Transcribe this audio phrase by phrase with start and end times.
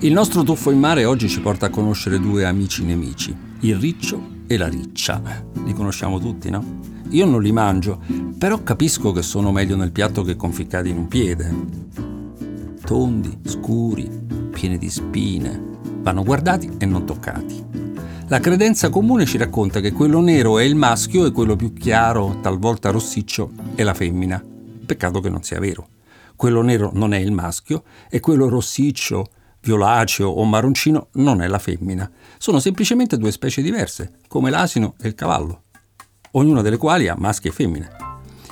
[0.00, 4.22] Il nostro tuffo in mare oggi ci porta a conoscere due amici nemici, il riccio
[4.46, 5.20] e la riccia.
[5.64, 6.64] Li conosciamo tutti, no?
[7.08, 8.00] Io non li mangio,
[8.38, 11.52] però capisco che sono meglio nel piatto che conficcati in un piede.
[12.84, 14.08] Tondi, scuri,
[14.52, 15.60] pieni di spine,
[16.00, 17.64] vanno guardati e non toccati.
[18.28, 22.38] La credenza comune ci racconta che quello nero è il maschio e quello più chiaro,
[22.40, 24.40] talvolta rossiccio, è la femmina.
[24.86, 25.88] Peccato che non sia vero.
[26.36, 29.30] Quello nero non è il maschio e quello rossiccio,
[29.60, 32.10] violaceo o marroncino non è la femmina.
[32.38, 35.64] Sono semplicemente due specie diverse, come l'asino e il cavallo,
[36.32, 37.88] ognuna delle quali ha maschi e femmine.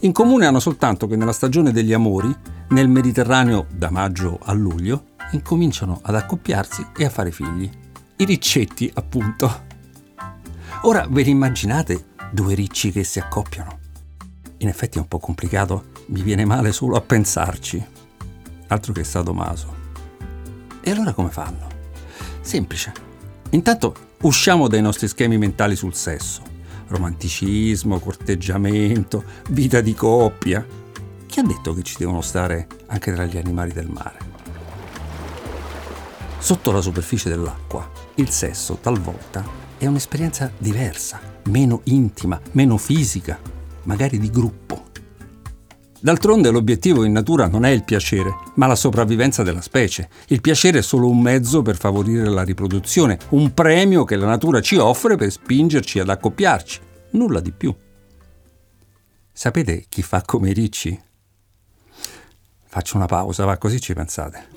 [0.00, 2.34] In comune hanno soltanto che nella stagione degli amori,
[2.68, 7.70] nel Mediterraneo da maggio a luglio, incominciano ad accoppiarsi e a fare figli.
[8.16, 9.72] I riccetti, appunto.
[10.82, 13.78] Ora ve li immaginate due ricci che si accoppiano?
[14.58, 17.84] In effetti è un po' complicato, mi viene male solo a pensarci.
[18.68, 19.83] Altro che sadomaso.
[20.86, 21.66] E allora come fanno?
[22.42, 22.92] Semplice.
[23.50, 26.42] Intanto usciamo dai nostri schemi mentali sul sesso.
[26.88, 30.62] Romanticismo, corteggiamento, vita di coppia.
[31.24, 34.18] Chi ha detto che ci devono stare anche tra gli animali del mare?
[36.38, 39.42] Sotto la superficie dell'acqua, il sesso talvolta
[39.78, 43.40] è un'esperienza diversa, meno intima, meno fisica,
[43.84, 44.83] magari di gruppo.
[46.04, 50.10] D'altronde l'obiettivo in natura non è il piacere, ma la sopravvivenza della specie.
[50.26, 54.60] Il piacere è solo un mezzo per favorire la riproduzione, un premio che la natura
[54.60, 56.80] ci offre per spingerci ad accoppiarci,
[57.12, 57.74] nulla di più.
[59.32, 61.00] Sapete chi fa come i ricci?
[62.66, 64.48] Faccio una pausa, va così ci pensate.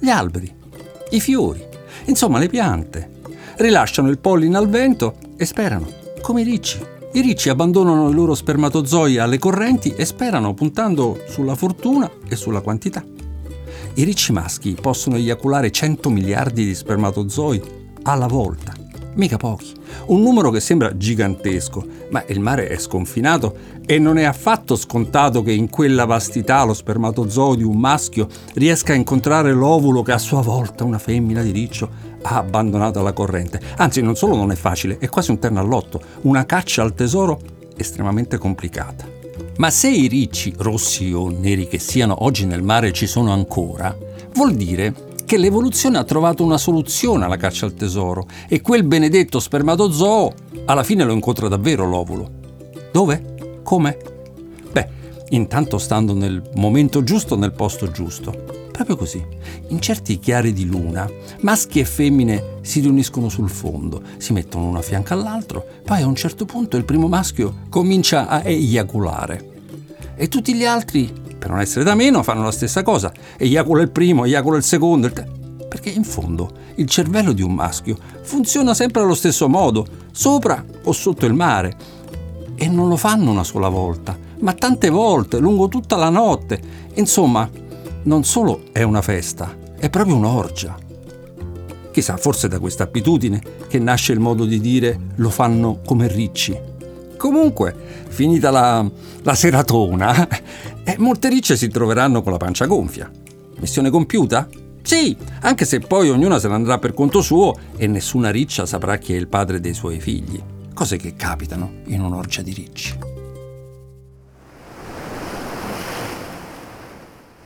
[0.00, 0.50] Gli alberi,
[1.10, 1.62] i fiori,
[2.06, 3.16] insomma le piante.
[3.56, 6.80] Rilasciano il polline al vento e sperano, come i ricci,
[7.12, 12.60] i ricci abbandonano i loro spermatozoi alle correnti e sperano puntando sulla fortuna e sulla
[12.60, 13.02] quantità.
[13.94, 17.62] I ricci maschi possono eiaculare 100 miliardi di spermatozoi
[18.02, 18.74] alla volta,
[19.18, 19.72] mica pochi.
[20.06, 25.42] Un numero che sembra gigantesco, ma il mare è sconfinato e non è affatto scontato
[25.42, 30.18] che in quella vastità lo spermatozoo di un maschio riesca a incontrare l'ovulo che a
[30.18, 31.90] sua volta una femmina di riccio
[32.22, 33.60] ha abbandonato alla corrente.
[33.76, 37.40] Anzi, non solo non è facile, è quasi un terno all'otto, una caccia al tesoro
[37.76, 39.06] estremamente complicata.
[39.58, 43.96] Ma se i ricci, rossi o neri che siano oggi nel mare ci sono ancora,
[44.34, 49.40] vuol dire che l'evoluzione ha trovato una soluzione alla caccia al tesoro e quel benedetto
[49.40, 50.32] spermatozoo
[50.64, 52.30] alla fine lo incontra davvero l'ovulo.
[52.90, 53.60] Dove?
[53.62, 53.98] Come?
[54.72, 54.88] Beh,
[55.28, 58.32] intanto stando nel momento giusto nel posto giusto.
[58.72, 59.22] Proprio così.
[59.68, 61.06] In certi chiari di luna,
[61.40, 66.06] maschi e femmine si riuniscono sul fondo, si mettono uno a fianco all'altro, poi a
[66.06, 69.56] un certo punto il primo maschio comincia a eiaculare.
[70.16, 73.12] E tutti gli altri, per non essere da meno, fanno la stessa cosa.
[73.36, 75.06] Eiacula il primo, eiacula il secondo.
[75.06, 75.38] Il te-
[75.68, 80.92] perché in fondo il cervello di un maschio funziona sempre allo stesso modo, sopra o
[80.92, 81.76] sotto il mare.
[82.56, 86.60] E non lo fanno una sola volta, ma tante volte, lungo tutta la notte.
[86.94, 87.48] Insomma,
[88.04, 90.76] non solo è una festa, è proprio un'orgia.
[91.92, 96.58] Chissà, forse da questa abitudine che nasce il modo di dire lo fanno come ricci.
[97.16, 97.74] Comunque,
[98.08, 98.88] finita la,
[99.22, 100.28] la seratona,
[100.88, 103.10] eh, molte ricce si troveranno con la pancia gonfia.
[103.58, 104.48] Missione compiuta?
[104.80, 108.96] Sì, anche se poi ognuna se ne andrà per conto suo e nessuna riccia saprà
[108.96, 110.42] chi è il padre dei suoi figli.
[110.72, 112.98] Cose che capitano in un'orgia di ricci.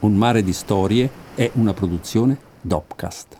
[0.00, 3.38] Un mare di storie è una produzione Dopcast.